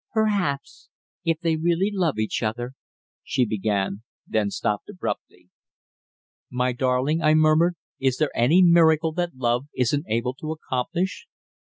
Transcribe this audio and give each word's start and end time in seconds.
"Perhaps, 0.13 0.89
if 1.23 1.39
they 1.41 1.57
really 1.57 1.91
love 1.93 2.17
each 2.17 2.41
other" 2.41 2.73
she 3.23 3.45
began, 3.45 4.01
then 4.25 4.49
stopped 4.49 4.89
abruptly. 4.89 5.51
"My 6.49 6.71
darling," 6.73 7.21
I 7.21 7.35
murmured, 7.35 7.75
"is 7.99 8.17
there 8.17 8.31
any 8.35 8.63
miracle 8.63 9.11
that 9.11 9.35
love 9.35 9.67
isn't 9.75 10.05
able 10.09 10.33
to 10.39 10.53
accomplish? 10.53 11.27